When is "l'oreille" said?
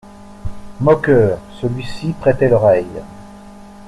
2.49-2.89